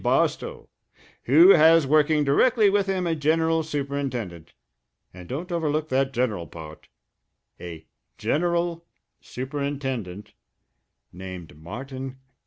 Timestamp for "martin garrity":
11.55-12.19